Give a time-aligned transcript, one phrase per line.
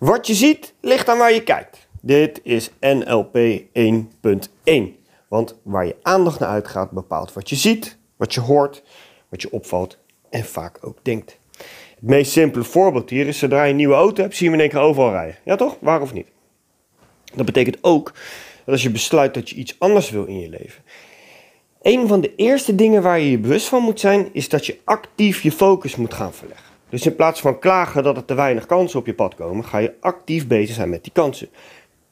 [0.00, 1.88] Wat je ziet ligt aan waar je kijkt.
[2.00, 3.62] Dit is NLP
[4.64, 4.72] 1.1.
[5.28, 8.82] Want waar je aandacht naar uitgaat bepaalt wat je ziet, wat je hoort,
[9.28, 9.98] wat je opvalt
[10.30, 11.38] en vaak ook denkt.
[11.94, 14.60] Het meest simpele voorbeeld hier is zodra je een nieuwe auto hebt, zie je hem
[14.60, 15.36] in één keer overal rijden.
[15.44, 15.76] Ja toch?
[15.80, 16.26] Waar of niet?
[17.34, 18.12] Dat betekent ook
[18.64, 20.82] dat als je besluit dat je iets anders wil in je leven.
[21.82, 24.78] Een van de eerste dingen waar je je bewust van moet zijn, is dat je
[24.84, 26.69] actief je focus moet gaan verleggen.
[26.90, 29.78] Dus in plaats van klagen dat er te weinig kansen op je pad komen, ga
[29.78, 31.48] je actief bezig zijn met die kansen.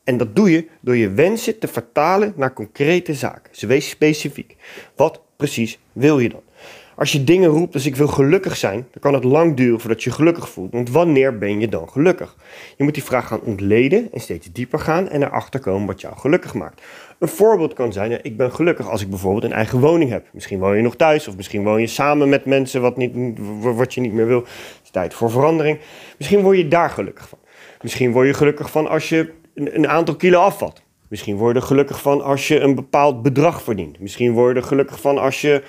[0.05, 3.51] En dat doe je door je wensen te vertalen naar concrete zaken.
[3.51, 4.57] Dus wees specifiek.
[4.97, 6.43] Wat precies wil je dan?
[6.99, 10.03] Als je dingen roept als ik wil gelukkig zijn, dan kan het lang duren voordat
[10.03, 10.73] je gelukkig voelt.
[10.73, 12.37] Want wanneer ben je dan gelukkig?
[12.77, 16.17] Je moet die vraag gaan ontleden en steeds dieper gaan en erachter komen wat jou
[16.17, 16.83] gelukkig maakt.
[17.19, 20.27] Een voorbeeld kan zijn, ik ben gelukkig als ik bijvoorbeeld een eigen woning heb.
[20.33, 23.95] Misschien woon je nog thuis of misschien woon je samen met mensen wat, niet, wat
[23.95, 24.41] je niet meer wil.
[24.41, 25.79] Het is tijd voor verandering.
[26.19, 27.39] Misschien word je daar gelukkig van.
[27.83, 30.83] Misschien word je gelukkig van als je een, een aantal kilo afvalt.
[31.09, 34.01] Misschien word je gelukkig van als je een bepaald bedrag verdient.
[34.01, 35.63] Misschien word je gelukkig van als je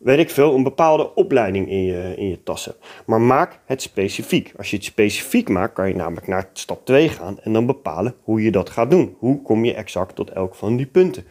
[0.00, 2.70] weet ik veel, een bepaalde opleiding in je, in je tas.
[3.06, 4.52] Maar maak het specifiek.
[4.56, 8.14] Als je het specifiek maakt, kan je namelijk naar stap 2 gaan en dan bepalen
[8.22, 9.16] hoe je dat gaat doen.
[9.18, 11.24] Hoe kom je exact tot elk van die punten?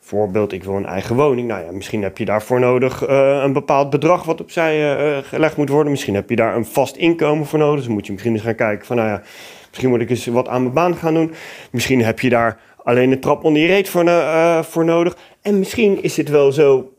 [0.00, 1.48] Voorbeeld, ik wil een eigen woning.
[1.48, 5.56] Nou ja, misschien heb je daarvoor nodig uh, een bepaald bedrag wat opzij uh, gelegd
[5.56, 5.90] moet worden.
[5.90, 7.78] Misschien heb je daar een vast inkomen voor nodig.
[7.78, 9.22] Dus moet je misschien eens gaan kijken van, nou ja,
[9.68, 11.32] misschien moet ik eens wat aan mijn baan gaan doen.
[11.70, 14.10] Misschien heb je daar alleen een trap onder je reet voor,
[14.64, 15.16] voor nodig.
[15.42, 16.95] En misschien is het wel zo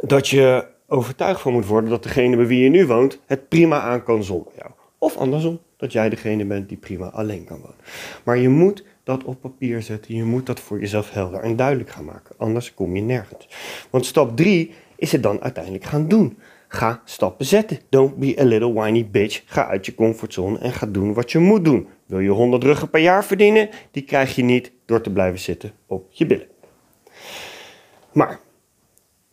[0.00, 3.80] dat je overtuigd van moet worden dat degene bij wie je nu woont het prima
[3.80, 4.70] aan kan zonder jou.
[4.98, 7.76] Of andersom, dat jij degene bent die prima alleen kan wonen.
[8.24, 10.14] Maar je moet dat op papier zetten.
[10.14, 12.34] Je moet dat voor jezelf helder en duidelijk gaan maken.
[12.38, 13.48] Anders kom je nergens.
[13.90, 16.38] Want stap 3 is het dan uiteindelijk gaan doen.
[16.68, 17.78] Ga stappen zetten.
[17.88, 19.42] Don't be a little whiny bitch.
[19.46, 21.88] Ga uit je comfortzone en ga doen wat je moet doen.
[22.06, 23.68] Wil je 100 ruggen per jaar verdienen?
[23.90, 26.48] Die krijg je niet door te blijven zitten op je billen.
[28.12, 28.40] Maar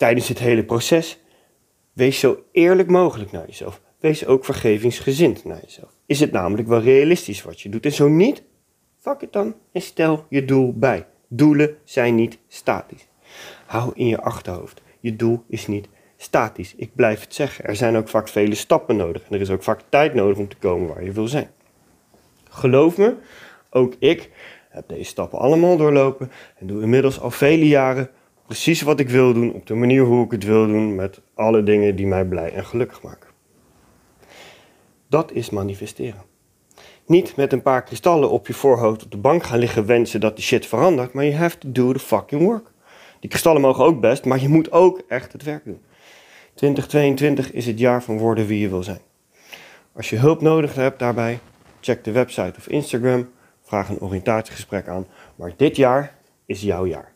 [0.04, 1.18] tijdens het hele proces,
[1.92, 3.80] wees zo eerlijk mogelijk naar jezelf.
[3.98, 5.90] Wees ook vergevingsgezind naar jezelf.
[6.06, 7.84] Is het namelijk wel realistisch wat je doet?
[7.84, 8.42] En zo niet,
[8.98, 11.06] fuck het dan en stel je doel bij.
[11.28, 13.06] Doelen zijn niet statisch.
[13.66, 14.82] Hou in je achterhoofd.
[15.00, 16.74] Je doel is niet statisch.
[16.76, 17.64] Ik blijf het zeggen.
[17.64, 19.22] Er zijn ook vaak vele stappen nodig.
[19.22, 21.50] En er is ook vaak tijd nodig om te komen waar je wil zijn.
[22.48, 23.14] Geloof me,
[23.70, 24.30] ook ik
[24.68, 28.10] heb deze stappen allemaal doorlopen en doe inmiddels al vele jaren
[28.46, 31.62] precies wat ik wil doen, op de manier hoe ik het wil doen, met alle
[31.62, 33.30] dingen die mij blij en gelukkig maken.
[35.08, 36.22] Dat is manifesteren.
[37.06, 40.36] Niet met een paar kristallen op je voorhoofd op de bank gaan liggen wensen dat
[40.36, 42.70] die shit verandert, maar je have to do the fucking work.
[43.20, 45.80] Die kristallen mogen ook best, maar je moet ook echt het werk doen.
[46.54, 49.00] 2022 is het jaar van worden wie je wil zijn.
[49.92, 51.38] Als je hulp nodig hebt daarbij,
[51.80, 53.30] check de website of Instagram,
[53.62, 55.06] vraag een oriëntatiegesprek aan.
[55.36, 57.13] Maar dit jaar is jouw jaar.